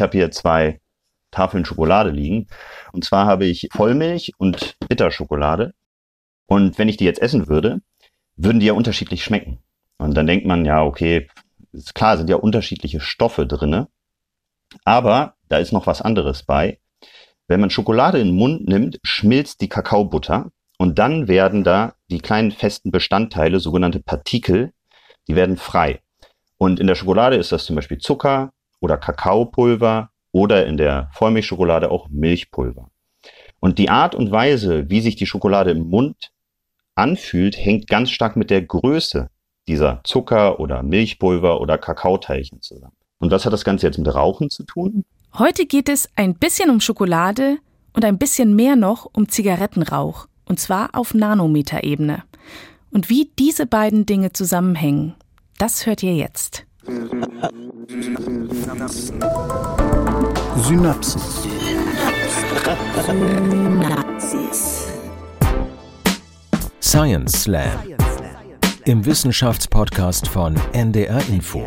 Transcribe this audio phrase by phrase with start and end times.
[0.00, 0.80] habe hier zwei
[1.30, 2.46] Tafeln Schokolade liegen.
[2.92, 5.74] Und zwar habe ich Vollmilch und Bitterschokolade.
[6.46, 7.80] Und wenn ich die jetzt essen würde,
[8.36, 9.58] würden die ja unterschiedlich schmecken.
[9.98, 11.28] Und dann denkt man, ja, okay,
[11.72, 13.88] ist klar, sind ja unterschiedliche Stoffe drinne.
[14.84, 16.78] Aber da ist noch was anderes bei.
[17.46, 22.20] Wenn man Schokolade in den Mund nimmt, schmilzt die Kakaobutter und dann werden da die
[22.20, 24.72] kleinen festen Bestandteile, sogenannte Partikel,
[25.28, 26.00] die werden frei.
[26.56, 31.90] Und in der Schokolade ist das zum Beispiel Zucker oder Kakaopulver oder in der Vollmilchschokolade
[31.90, 32.90] auch Milchpulver.
[33.60, 36.30] Und die Art und Weise, wie sich die Schokolade im Mund
[36.94, 39.28] anfühlt, hängt ganz stark mit der Größe
[39.68, 42.96] dieser Zucker- oder Milchpulver- oder Kakaoteilchen zusammen.
[43.18, 45.04] Und was hat das Ganze jetzt mit Rauchen zu tun?
[45.38, 47.58] Heute geht es ein bisschen um Schokolade
[47.92, 50.26] und ein bisschen mehr noch um Zigarettenrauch.
[50.46, 52.24] Und zwar auf Nanometerebene.
[52.90, 55.14] Und wie diese beiden Dinge zusammenhängen,
[55.58, 56.66] das hört ihr jetzt.
[60.56, 61.20] Synapsen.
[66.80, 67.70] Science Slam.
[68.86, 71.64] Im Wissenschaftspodcast von NDR Info.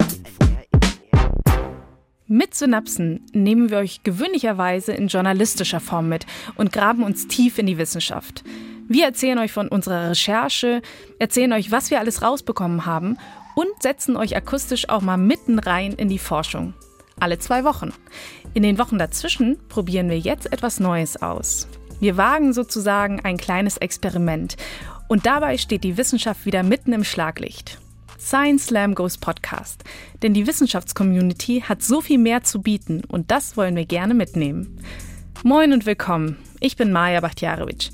[2.28, 6.26] Mit Synapsen nehmen wir euch gewöhnlicherweise in journalistischer Form mit
[6.58, 8.44] und graben uns tief in die Wissenschaft.
[8.90, 10.82] Wir erzählen euch von unserer Recherche,
[11.18, 13.18] erzählen euch, was wir alles rausbekommen haben
[13.56, 16.74] und setzen euch akustisch auch mal mitten rein in die Forschung.
[17.20, 17.94] Alle zwei Wochen.
[18.54, 21.68] In den Wochen dazwischen probieren wir jetzt etwas Neues aus.
[22.00, 24.58] Wir wagen sozusagen ein kleines Experiment
[25.08, 27.80] und dabei steht die Wissenschaft wieder mitten im Schlaglicht.
[28.20, 29.84] Science Slam Goes Podcast.
[30.22, 34.80] Denn die Wissenschaftscommunity hat so viel mehr zu bieten und das wollen wir gerne mitnehmen.
[35.44, 36.38] Moin und willkommen.
[36.62, 37.90] Ich bin Maja Bachtjarewitsch.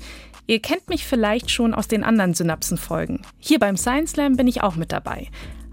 [0.50, 3.22] Ihr kennt mich vielleicht schon aus den anderen Synapsen-Folgen.
[3.38, 5.28] Hier beim Science Slam bin ich auch mit dabei.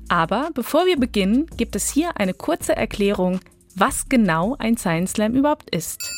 [0.08, 3.40] Aber bevor wir beginnen, gibt es hier eine kurze Erklärung,
[3.74, 6.14] was genau ein Science Slam überhaupt ist.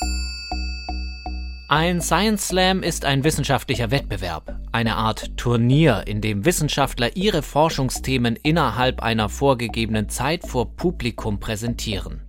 [1.69, 8.35] Ein Science Slam ist ein wissenschaftlicher Wettbewerb, eine Art Turnier, in dem Wissenschaftler ihre Forschungsthemen
[8.43, 12.28] innerhalb einer vorgegebenen Zeit vor Publikum präsentieren.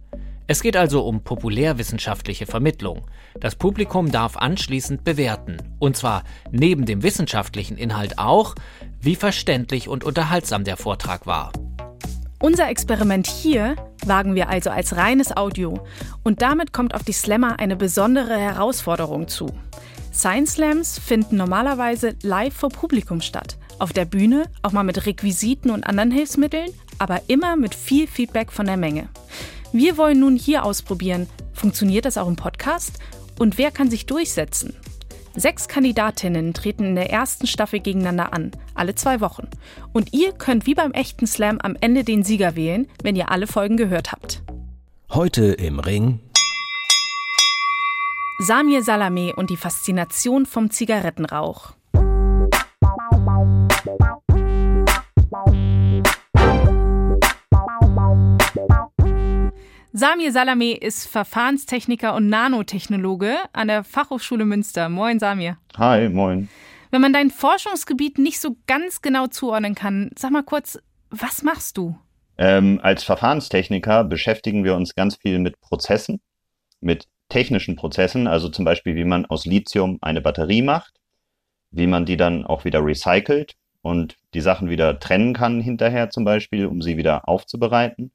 [0.50, 3.06] Es geht also um populärwissenschaftliche Vermittlung.
[3.38, 8.56] Das Publikum darf anschließend bewerten, und zwar neben dem wissenschaftlichen Inhalt auch,
[9.00, 11.52] wie verständlich und unterhaltsam der Vortrag war.
[12.40, 15.86] Unser Experiment hier wagen wir also als reines Audio
[16.24, 19.46] und damit kommt auf die Slammer eine besondere Herausforderung zu.
[20.12, 23.56] Science Slams finden normalerweise live vor Publikum statt.
[23.78, 28.50] Auf der Bühne, auch mal mit Requisiten und anderen Hilfsmitteln, aber immer mit viel Feedback
[28.50, 29.10] von der Menge.
[29.72, 32.98] Wir wollen nun hier ausprobieren, funktioniert das auch im Podcast
[33.38, 34.74] und wer kann sich durchsetzen?
[35.36, 39.48] Sechs Kandidatinnen treten in der ersten Staffel gegeneinander an, alle zwei Wochen.
[39.92, 43.46] Und ihr könnt wie beim echten Slam am Ende den Sieger wählen, wenn ihr alle
[43.46, 44.42] Folgen gehört habt.
[45.10, 46.18] Heute im Ring.
[48.40, 51.74] Samir Salameh und die Faszination vom Zigarettenrauch.
[60.00, 64.88] Samir Salameh ist Verfahrenstechniker und Nanotechnologe an der Fachhochschule Münster.
[64.88, 65.58] Moin, Samir.
[65.76, 66.48] Hi, moin.
[66.90, 70.78] Wenn man dein Forschungsgebiet nicht so ganz genau zuordnen kann, sag mal kurz,
[71.10, 71.98] was machst du?
[72.38, 76.22] Ähm, als Verfahrenstechniker beschäftigen wir uns ganz viel mit Prozessen,
[76.80, 80.94] mit technischen Prozessen, also zum Beispiel, wie man aus Lithium eine Batterie macht,
[81.72, 86.24] wie man die dann auch wieder recycelt und die Sachen wieder trennen kann hinterher zum
[86.24, 88.12] Beispiel, um sie wieder aufzubereiten.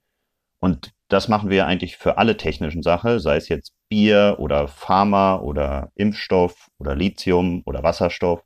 [0.60, 5.38] Und das machen wir eigentlich für alle technischen Sachen, sei es jetzt Bier oder Pharma
[5.38, 8.42] oder Impfstoff oder Lithium oder Wasserstoff.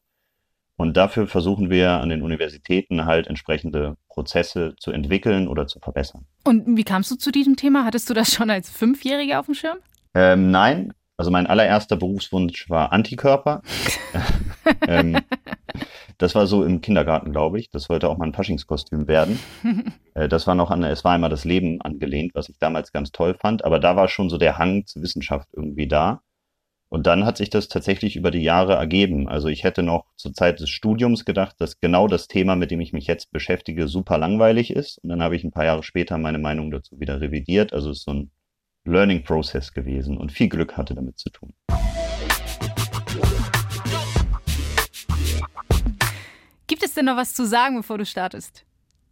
[0.75, 6.25] Und dafür versuchen wir an den Universitäten halt entsprechende Prozesse zu entwickeln oder zu verbessern.
[6.45, 7.83] Und wie kamst du zu diesem Thema?
[7.83, 9.77] Hattest du das schon als Fünfjähriger auf dem Schirm?
[10.13, 13.61] Ähm, nein, also mein allererster Berufswunsch war Antikörper.
[14.87, 15.17] ähm,
[16.19, 17.71] das war so im Kindergarten, glaube ich.
[17.71, 19.39] Das sollte auch mal ein Faschingskostüm werden.
[20.13, 23.11] äh, das war noch an, es war einmal das Leben angelehnt, was ich damals ganz
[23.11, 23.65] toll fand.
[23.65, 26.21] Aber da war schon so der Hang zur Wissenschaft irgendwie da.
[26.89, 29.29] Und dann hat sich das tatsächlich über die Jahre ergeben.
[29.29, 32.81] Also ich hätte noch zur Zeit des Studiums gedacht, dass genau das Thema, mit dem
[32.81, 34.97] ich mich jetzt beschäftige, super langweilig ist.
[35.03, 37.73] Und dann habe ich ein paar Jahre später meine Meinung dazu wieder revidiert.
[37.73, 38.31] Also es ist so ein
[38.85, 41.53] Learning Process gewesen und viel Glück hatte damit zu tun.
[46.69, 48.63] Gibt es denn noch was zu sagen, bevor du startest?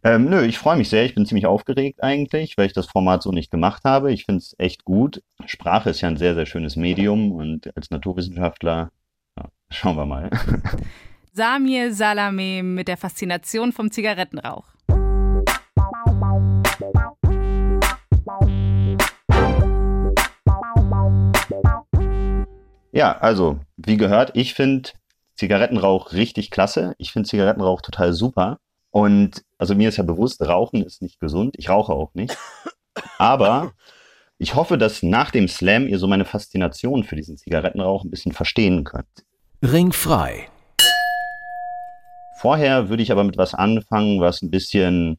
[0.04, 1.04] Ähm, nö, ich freue mich sehr.
[1.04, 4.12] Ich bin ziemlich aufgeregt eigentlich, weil ich das Format so nicht gemacht habe.
[4.12, 5.24] Ich finde es echt gut.
[5.44, 8.92] Sprache ist ja ein sehr, sehr schönes Medium und als Naturwissenschaftler,
[9.36, 10.30] ja, schauen wir mal.
[11.32, 14.68] Samir Salameh mit der Faszination vom Zigarettenrauch.
[22.92, 24.90] Ja, also, wie gehört, ich finde
[25.38, 26.94] Zigarettenrauch richtig klasse.
[26.98, 28.58] Ich finde Zigarettenrauch total super.
[28.90, 31.54] Und also mir ist ja bewusst, Rauchen ist nicht gesund.
[31.56, 32.36] Ich rauche auch nicht.
[33.18, 33.72] Aber
[34.38, 38.32] ich hoffe, dass nach dem Slam ihr so meine Faszination für diesen Zigarettenrauch ein bisschen
[38.32, 39.06] verstehen könnt.
[39.62, 40.48] Ringfrei.
[42.40, 45.18] Vorher würde ich aber mit was anfangen, was ein bisschen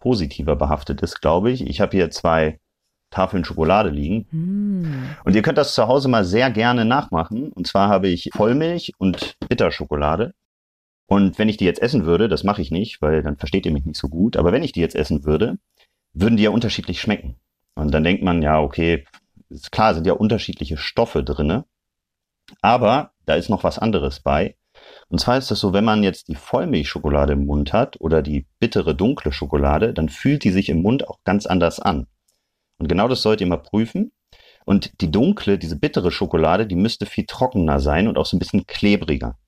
[0.00, 1.64] positiver behaftet ist, glaube ich.
[1.64, 2.58] Ich habe hier zwei
[3.10, 4.26] Tafeln Schokolade liegen.
[4.30, 5.16] Mm.
[5.24, 7.52] Und ihr könnt das zu Hause mal sehr gerne nachmachen.
[7.52, 10.32] Und zwar habe ich Vollmilch und Bitterschokolade.
[11.06, 13.72] Und wenn ich die jetzt essen würde, das mache ich nicht, weil dann versteht ihr
[13.72, 15.58] mich nicht so gut, aber wenn ich die jetzt essen würde,
[16.12, 17.36] würden die ja unterschiedlich schmecken.
[17.74, 19.04] Und dann denkt man, ja, okay,
[19.48, 21.64] ist klar, sind ja unterschiedliche Stoffe drinne.
[22.62, 24.56] Aber da ist noch was anderes bei.
[25.08, 28.46] Und zwar ist das so, wenn man jetzt die Vollmilchschokolade im Mund hat oder die
[28.60, 32.06] bittere dunkle Schokolade, dann fühlt die sich im Mund auch ganz anders an.
[32.80, 34.10] Und genau das sollt ihr mal prüfen.
[34.64, 38.40] Und die dunkle, diese bittere Schokolade, die müsste viel trockener sein und auch so ein
[38.40, 39.38] bisschen klebriger.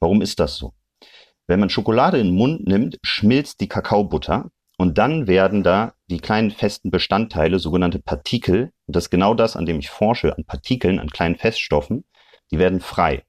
[0.00, 0.74] Warum ist das so?
[1.46, 6.18] Wenn man Schokolade in den Mund nimmt, schmilzt die Kakaobutter und dann werden da die
[6.18, 10.44] kleinen festen Bestandteile, sogenannte Partikel, und das ist genau das, an dem ich forsche, an
[10.44, 12.04] Partikeln, an kleinen Feststoffen,
[12.50, 13.24] die werden frei.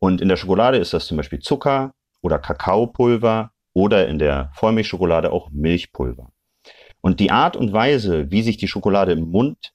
[0.00, 5.32] Und in der Schokolade ist das zum Beispiel Zucker oder Kakaopulver oder in der Vollmilchschokolade
[5.32, 6.32] auch Milchpulver.
[7.02, 9.74] Und die Art und Weise, wie sich die Schokolade im Mund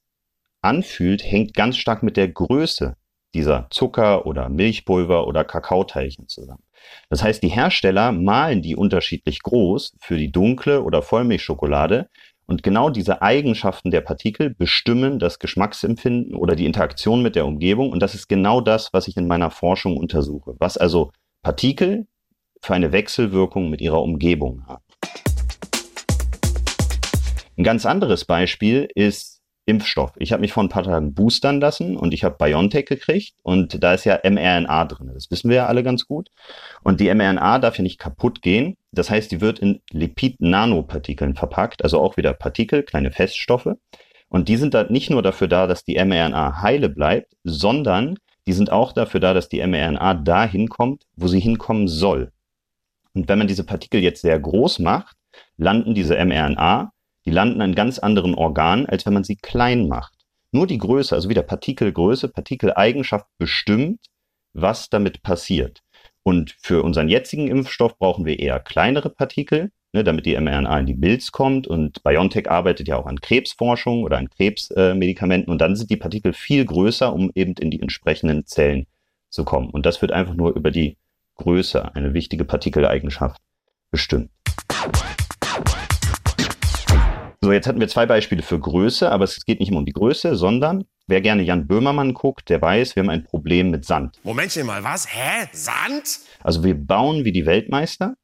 [0.62, 2.96] anfühlt, hängt ganz stark mit der Größe
[3.34, 6.64] dieser Zucker- oder Milchpulver- oder Kakaoteilchen zusammen.
[7.10, 12.10] Das heißt, die Hersteller malen die unterschiedlich groß für die dunkle oder Vollmilchschokolade
[12.46, 17.92] und genau diese Eigenschaften der Partikel bestimmen das Geschmacksempfinden oder die Interaktion mit der Umgebung
[17.92, 21.12] und das ist genau das, was ich in meiner Forschung untersuche, was also
[21.44, 22.08] Partikel
[22.62, 24.84] für eine Wechselwirkung mit ihrer Umgebung haben.
[27.58, 30.14] Ein ganz anderes Beispiel ist Impfstoff.
[30.18, 33.84] Ich habe mich vor ein paar Tagen boostern lassen und ich habe BioNTech gekriegt und
[33.84, 35.12] da ist ja mRNA drin.
[35.14, 36.30] Das wissen wir ja alle ganz gut.
[36.84, 38.78] Und die mRNA darf ja nicht kaputt gehen.
[38.92, 43.74] Das heißt, die wird in Lipid-Nanopartikeln verpackt, also auch wieder Partikel, kleine Feststoffe.
[44.30, 48.54] Und die sind da nicht nur dafür da, dass die mRNA heile bleibt, sondern die
[48.54, 52.32] sind auch dafür da, dass die mRNA dahin kommt, wo sie hinkommen soll.
[53.14, 55.18] Und wenn man diese Partikel jetzt sehr groß macht,
[55.58, 56.94] landen diese mRNA
[57.28, 60.14] die landen an ganz anderen Organen, als wenn man sie klein macht.
[60.54, 64.00] Nur die Größe, also wieder Partikelgröße, Partikeleigenschaft bestimmt,
[64.54, 65.82] was damit passiert.
[66.24, 70.86] Und für unseren jetzigen Impfstoff brauchen wir eher kleinere Partikel, ne, damit die mRNA in
[70.86, 71.68] die Milz kommt.
[71.68, 75.50] Und BioNTech arbeitet ja auch an Krebsforschung oder an Krebsmedikamenten.
[75.50, 78.88] Äh, und dann sind die Partikel viel größer, um eben in die entsprechenden Zellen
[79.30, 79.70] zu kommen.
[79.70, 80.96] Und das wird einfach nur über die
[81.36, 83.42] Größe, eine wichtige Partikeleigenschaft,
[83.92, 84.32] bestimmt.
[87.48, 89.94] So, jetzt hatten wir zwei Beispiele für Größe, aber es geht nicht immer um die
[89.94, 94.20] Größe, sondern wer gerne Jan Böhmermann guckt, der weiß, wir haben ein Problem mit Sand.
[94.24, 95.08] Momentchen mal, was?
[95.08, 95.48] Hä?
[95.54, 96.20] Sand?
[96.44, 98.16] Also wir bauen wie die Weltmeister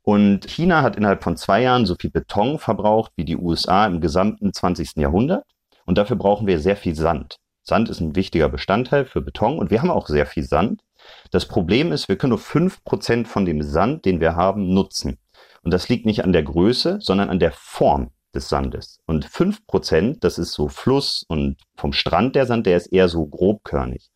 [0.00, 4.00] und China hat innerhalb von zwei Jahren so viel Beton verbraucht wie die USA im
[4.00, 4.96] gesamten 20.
[4.96, 5.44] Jahrhundert
[5.84, 7.36] und dafür brauchen wir sehr viel Sand.
[7.62, 10.80] Sand ist ein wichtiger Bestandteil für Beton und wir haben auch sehr viel Sand.
[11.32, 15.18] Das Problem ist, wir können nur fünf Prozent von dem Sand, den wir haben, nutzen.
[15.60, 18.98] Und das liegt nicht an der Größe, sondern an der Form des Sandes.
[19.06, 23.08] Und fünf Prozent, das ist so Fluss und vom Strand der Sand, der ist eher
[23.08, 24.10] so grobkörnig.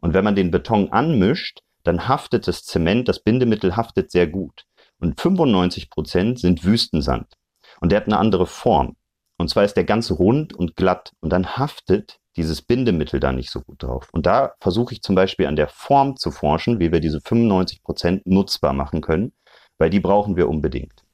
[0.00, 4.64] Und wenn man den Beton anmischt, dann haftet das Zement, das Bindemittel haftet sehr gut.
[4.98, 7.34] Und 95 Prozent sind Wüstensand.
[7.80, 8.96] Und der hat eine andere Form.
[9.38, 11.12] Und zwar ist der ganz rund und glatt.
[11.20, 14.08] Und dann haftet dieses Bindemittel da nicht so gut drauf.
[14.12, 17.82] Und da versuche ich zum Beispiel an der Form zu forschen, wie wir diese 95
[17.82, 19.32] Prozent nutzbar machen können,
[19.78, 21.04] weil die brauchen wir unbedingt.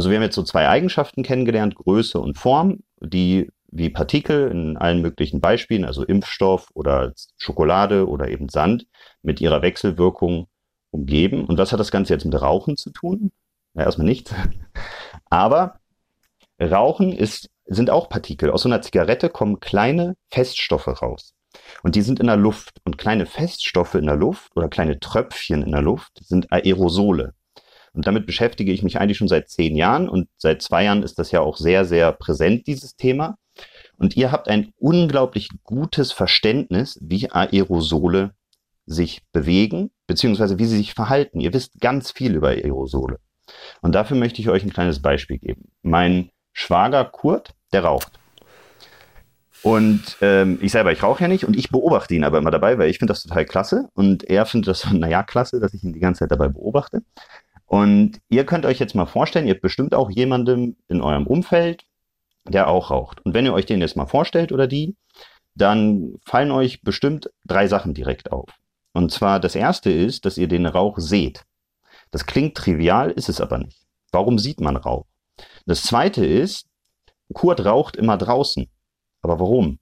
[0.00, 4.78] Also wir haben jetzt so zwei Eigenschaften kennengelernt, Größe und Form, die wie Partikel in
[4.78, 8.86] allen möglichen Beispielen, also Impfstoff oder Schokolade oder eben Sand,
[9.20, 10.46] mit ihrer Wechselwirkung
[10.90, 11.44] umgeben.
[11.44, 13.30] Und was hat das Ganze jetzt mit Rauchen zu tun?
[13.74, 14.34] Ja, erstmal nichts.
[15.26, 15.80] Aber
[16.58, 18.50] Rauchen ist, sind auch Partikel.
[18.52, 21.34] Aus so einer Zigarette kommen kleine Feststoffe raus.
[21.82, 22.80] Und die sind in der Luft.
[22.84, 27.34] Und kleine Feststoffe in der Luft oder kleine Tröpfchen in der Luft sind Aerosole.
[27.92, 31.18] Und damit beschäftige ich mich eigentlich schon seit zehn Jahren und seit zwei Jahren ist
[31.18, 33.36] das ja auch sehr, sehr präsent, dieses Thema.
[33.96, 38.32] Und ihr habt ein unglaublich gutes Verständnis, wie Aerosole
[38.86, 41.40] sich bewegen, beziehungsweise wie sie sich verhalten.
[41.40, 43.18] Ihr wisst ganz viel über Aerosole.
[43.82, 45.70] Und dafür möchte ich euch ein kleines Beispiel geben.
[45.82, 48.12] Mein Schwager Kurt, der raucht.
[49.62, 52.78] Und ähm, ich selber, ich rauche ja nicht und ich beobachte ihn aber immer dabei,
[52.78, 53.88] weil ich finde das total klasse.
[53.94, 57.02] Und er findet das, naja, klasse, dass ich ihn die ganze Zeit dabei beobachte.
[57.70, 61.84] Und ihr könnt euch jetzt mal vorstellen, ihr habt bestimmt auch jemandem in eurem Umfeld,
[62.44, 63.24] der auch raucht.
[63.24, 64.96] Und wenn ihr euch den jetzt mal vorstellt oder die,
[65.54, 68.50] dann fallen euch bestimmt drei Sachen direkt auf.
[68.92, 71.44] Und zwar das erste ist, dass ihr den Rauch seht.
[72.10, 73.86] Das klingt trivial, ist es aber nicht.
[74.10, 75.06] Warum sieht man Rauch?
[75.64, 76.66] Das zweite ist,
[77.34, 78.68] Kurt raucht immer draußen.
[79.22, 79.78] Aber warum?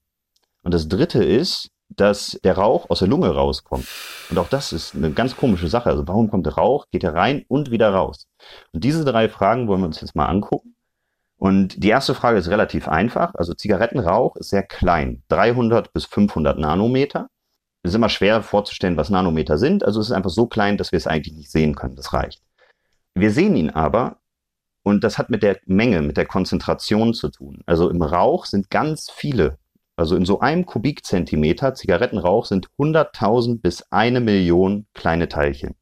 [0.62, 3.86] Und das dritte ist, dass der Rauch aus der Lunge rauskommt.
[4.30, 5.90] Und auch das ist eine ganz komische Sache.
[5.90, 8.28] Also warum kommt der Rauch, geht er rein und wieder raus?
[8.72, 10.74] Und diese drei Fragen wollen wir uns jetzt mal angucken.
[11.36, 13.34] Und die erste Frage ist relativ einfach.
[13.34, 17.28] Also Zigarettenrauch ist sehr klein, 300 bis 500 Nanometer.
[17.82, 19.84] Es ist immer schwer vorzustellen, was Nanometer sind.
[19.84, 21.94] Also es ist einfach so klein, dass wir es eigentlich nicht sehen können.
[21.94, 22.42] Das reicht.
[23.14, 24.18] Wir sehen ihn aber
[24.82, 27.62] und das hat mit der Menge, mit der Konzentration zu tun.
[27.66, 29.58] Also im Rauch sind ganz viele,
[29.98, 35.74] also in so einem Kubikzentimeter Zigarettenrauch sind 100.000 bis eine Million kleine Teilchen.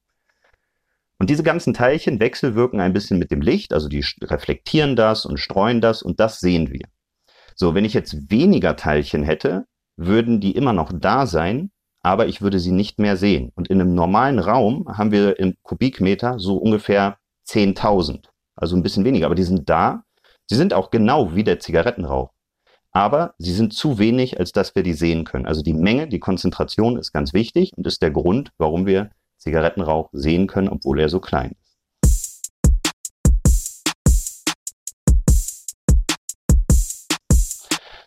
[1.18, 5.38] Und diese ganzen Teilchen wechselwirken ein bisschen mit dem Licht, also die reflektieren das und
[5.38, 6.86] streuen das und das sehen wir.
[7.54, 11.70] So, wenn ich jetzt weniger Teilchen hätte, würden die immer noch da sein,
[12.02, 13.52] aber ich würde sie nicht mehr sehen.
[13.54, 17.18] Und in einem normalen Raum haben wir im Kubikmeter so ungefähr
[17.48, 20.04] 10.000, also ein bisschen weniger, aber die sind da.
[20.46, 22.30] Sie sind auch genau wie der Zigarettenrauch.
[22.96, 25.44] Aber sie sind zu wenig, als dass wir die sehen können.
[25.44, 30.08] Also die Menge, die Konzentration ist ganz wichtig und ist der Grund, warum wir Zigarettenrauch
[30.12, 31.76] sehen können, obwohl er so klein ist.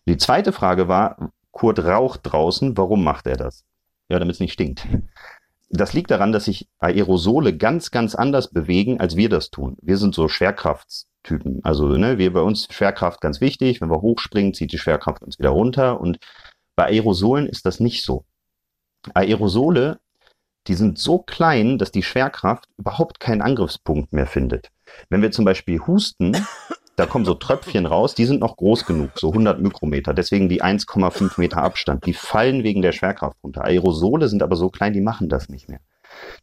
[0.08, 3.64] Die zweite Frage war, Kurt raucht draußen, warum macht er das?
[4.08, 4.88] Ja, damit es nicht stinkt.
[5.70, 9.76] Das liegt daran, dass sich Aerosole ganz, ganz anders bewegen, als wir das tun.
[9.80, 11.60] Wir sind so Schwerkraftstypen.
[11.62, 13.80] Also, ne, wir bei uns Schwerkraft ganz wichtig.
[13.80, 16.00] Wenn wir hochspringen, zieht die Schwerkraft uns wieder runter.
[16.00, 16.18] Und
[16.76, 18.24] bei Aerosolen ist das nicht so.
[19.14, 20.00] Aerosole
[20.66, 24.70] die sind so klein, dass die Schwerkraft überhaupt keinen Angriffspunkt mehr findet.
[25.08, 26.36] Wenn wir zum Beispiel husten,
[27.00, 30.62] da kommen so Tröpfchen raus, die sind noch groß genug, so 100 Mikrometer, deswegen die
[30.62, 32.04] 1,5 Meter Abstand.
[32.04, 33.64] Die fallen wegen der Schwerkraft runter.
[33.64, 35.80] Aerosole sind aber so klein, die machen das nicht mehr.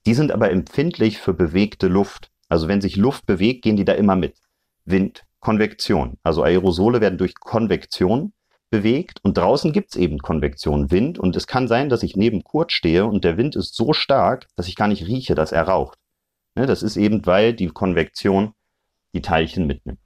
[0.08, 2.32] Die sind aber empfindlich für bewegte Luft.
[2.50, 4.38] Also wenn sich Luft bewegt, gehen die da immer mit.
[4.84, 6.18] Wind, Konvektion.
[6.24, 8.34] Also Aerosole werden durch Konvektion
[8.72, 12.72] bewegt und draußen gibt's eben Konvektion, Wind und es kann sein, dass ich neben Kurt
[12.72, 16.00] stehe und der Wind ist so stark, dass ich gar nicht rieche, dass er raucht.
[16.56, 18.54] Ne, das ist eben, weil die Konvektion
[19.14, 20.00] die Teilchen mitnimmt.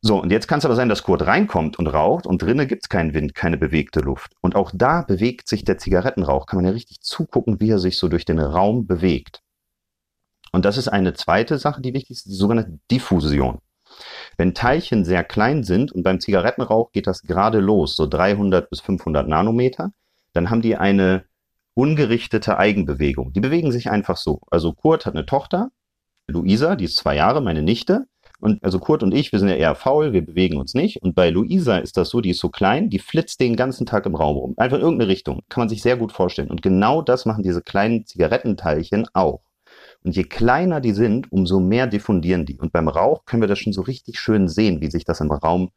[0.00, 2.88] So, und jetzt kann es aber sein, dass Kurt reinkommt und raucht und drinnen gibt's
[2.88, 4.32] keinen Wind, keine bewegte Luft.
[4.40, 7.98] Und auch da bewegt sich der Zigarettenrauch, kann man ja richtig zugucken, wie er sich
[7.98, 9.42] so durch den Raum bewegt.
[10.52, 13.58] Und das ist eine zweite Sache, die wichtig ist, die sogenannte Diffusion.
[14.36, 18.80] Wenn Teilchen sehr klein sind und beim Zigarettenrauch geht das gerade los, so 300 bis
[18.80, 19.92] 500 Nanometer,
[20.32, 21.24] dann haben die eine
[21.74, 23.32] ungerichtete Eigenbewegung.
[23.32, 24.40] Die bewegen sich einfach so.
[24.50, 25.70] Also Kurt hat eine Tochter,
[26.28, 28.06] Luisa, die ist zwei Jahre, meine Nichte.
[28.40, 31.02] Und also Kurt und ich, wir sind ja eher faul, wir bewegen uns nicht.
[31.02, 34.06] Und bei Luisa ist das so, die ist so klein, die flitzt den ganzen Tag
[34.06, 34.54] im Raum rum.
[34.56, 35.42] Einfach in irgendeine Richtung.
[35.48, 36.50] Kann man sich sehr gut vorstellen.
[36.50, 39.40] Und genau das machen diese kleinen Zigarettenteilchen auch.
[40.04, 42.58] Und je kleiner die sind, umso mehr diffundieren die.
[42.58, 45.32] Und beim Rauch können wir das schon so richtig schön sehen, wie sich das im
[45.32, 45.70] Raum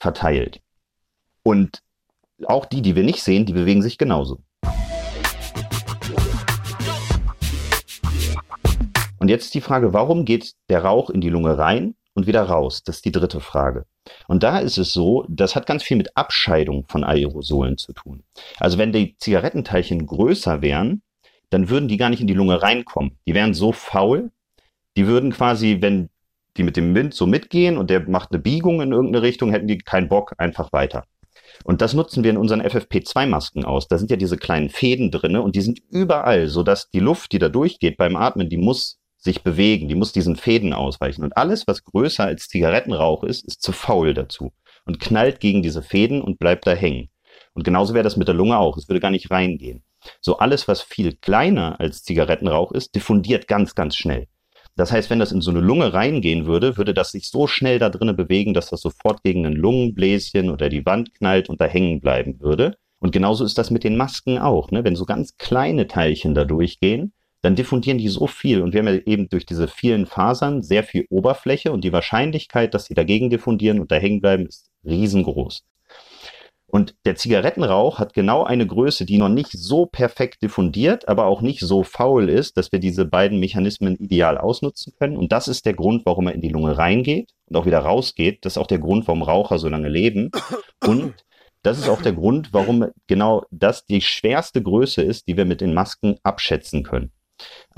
[0.00, 0.60] verteilt.
[1.44, 1.80] Und
[2.46, 4.40] auch die, die wir nicht sehen, die bewegen sich genauso.
[9.18, 12.82] Und jetzt die Frage, warum geht der Rauch in die Lunge rein und wieder raus?
[12.84, 13.86] Das ist die dritte Frage.
[14.28, 18.22] Und da ist es so, das hat ganz viel mit Abscheidung von Aerosolen zu tun.
[18.58, 21.02] Also wenn die Zigarettenteilchen größer wären,
[21.50, 23.18] dann würden die gar nicht in die Lunge reinkommen.
[23.26, 24.30] Die wären so faul,
[24.96, 26.10] die würden quasi, wenn
[26.56, 29.68] die mit dem Wind so mitgehen und der macht eine Biegung in irgendeine Richtung, hätten
[29.68, 31.04] die keinen Bock, einfach weiter.
[31.64, 33.88] Und das nutzen wir in unseren FFP2-Masken aus.
[33.88, 37.38] Da sind ja diese kleinen Fäden drinne und die sind überall, sodass die Luft, die
[37.38, 41.22] da durchgeht beim Atmen, die muss sich bewegen, die muss diesen Fäden ausweichen.
[41.22, 44.52] Und alles, was größer als Zigarettenrauch ist, ist zu faul dazu
[44.86, 47.10] und knallt gegen diese Fäden und bleibt da hängen.
[47.52, 48.76] Und genauso wäre das mit der Lunge auch.
[48.76, 49.82] Es würde gar nicht reingehen.
[50.20, 54.26] So alles, was viel kleiner als Zigarettenrauch ist, diffundiert ganz, ganz schnell.
[54.76, 57.78] Das heißt, wenn das in so eine Lunge reingehen würde, würde das sich so schnell
[57.78, 61.66] da drinnen bewegen, dass das sofort gegen ein Lungenbläschen oder die Wand knallt und da
[61.66, 62.78] hängen bleiben würde.
[62.98, 64.70] Und genauso ist das mit den Masken auch.
[64.70, 64.84] Ne?
[64.84, 67.12] Wenn so ganz kleine Teilchen da durchgehen,
[67.42, 68.62] dann diffundieren die so viel.
[68.62, 72.74] Und wir haben ja eben durch diese vielen Fasern sehr viel Oberfläche und die Wahrscheinlichkeit,
[72.74, 75.64] dass sie dagegen diffundieren und da hängen bleiben, ist riesengroß.
[76.70, 81.40] Und der Zigarettenrauch hat genau eine Größe, die noch nicht so perfekt diffundiert, aber auch
[81.40, 85.16] nicht so faul ist, dass wir diese beiden Mechanismen ideal ausnutzen können.
[85.16, 88.44] Und das ist der Grund, warum er in die Lunge reingeht und auch wieder rausgeht.
[88.44, 90.30] Das ist auch der Grund, warum Raucher so lange leben.
[90.86, 91.14] Und
[91.62, 95.60] das ist auch der Grund, warum genau das die schwerste Größe ist, die wir mit
[95.60, 97.10] den Masken abschätzen können.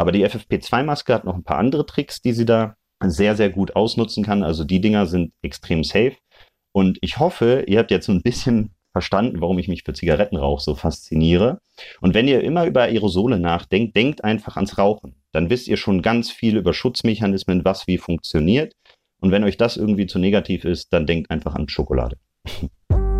[0.02, 3.76] Aber die FFP2-Maske hat noch ein paar andere Tricks, die sie da sehr, sehr gut
[3.76, 4.42] ausnutzen kann.
[4.42, 6.16] Also die Dinger sind extrem safe.
[6.74, 10.58] Und ich hoffe, ihr habt jetzt so ein bisschen verstanden, warum ich mich für Zigarettenrauch
[10.58, 11.60] so fasziniere.
[12.00, 15.14] Und wenn ihr immer über Aerosole nachdenkt, denkt einfach ans Rauchen.
[15.30, 18.72] Dann wisst ihr schon ganz viel über Schutzmechanismen, was wie funktioniert.
[19.20, 22.16] Und wenn euch das irgendwie zu negativ ist, dann denkt einfach an Schokolade.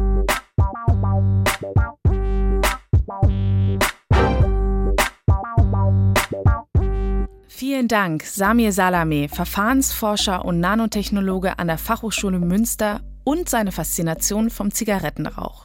[7.73, 14.73] Vielen Dank, Samir Salame, Verfahrensforscher und Nanotechnologe an der Fachhochschule Münster und seine Faszination vom
[14.73, 15.65] Zigarettenrauch.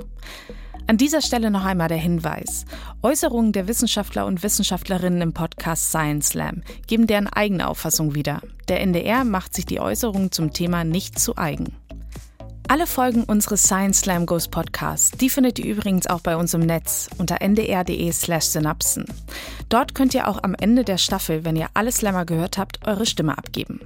[0.87, 2.63] An dieser Stelle noch einmal der Hinweis.
[3.01, 8.41] Äußerungen der Wissenschaftler und Wissenschaftlerinnen im Podcast Science Slam geben deren eigene Auffassung wieder.
[8.69, 11.75] Der NDR macht sich die Äußerungen zum Thema nicht zu eigen.
[12.69, 16.59] Alle Folgen unseres Science Slam Goes Podcasts, die findet ihr übrigens auch bei uns im
[16.59, 19.05] Netz unter ndr.de slash synapsen.
[19.69, 23.05] Dort könnt ihr auch am Ende der Staffel, wenn ihr alle Slammer gehört habt, eure
[23.05, 23.79] Stimme abgeben.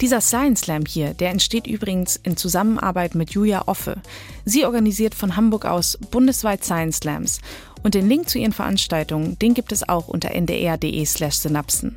[0.00, 3.98] Dieser Science Slam hier, der entsteht übrigens in Zusammenarbeit mit Julia Offe.
[4.44, 7.40] Sie organisiert von Hamburg aus bundesweit Science Slams
[7.84, 11.94] und den Link zu ihren Veranstaltungen, den gibt es auch unter ndr.de slash synapsen.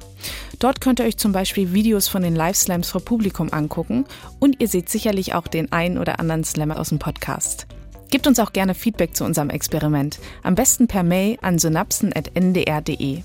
[0.59, 4.05] Dort könnt ihr euch zum Beispiel Videos von den Live-Slams vor Publikum angucken
[4.39, 7.65] und ihr seht sicherlich auch den einen oder anderen Slammer aus dem Podcast.
[8.09, 10.19] Gebt uns auch gerne Feedback zu unserem Experiment.
[10.43, 13.23] Am besten per Mail an synapsen.ndr.de.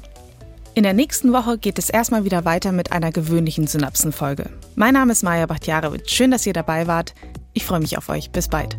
[0.74, 4.48] In der nächsten Woche geht es erstmal wieder weiter mit einer gewöhnlichen Synapsenfolge.
[4.74, 6.10] Mein Name ist Maja Bachtjarewitsch.
[6.10, 7.14] Schön, dass ihr dabei wart.
[7.52, 8.30] Ich freue mich auf euch.
[8.30, 8.78] Bis bald.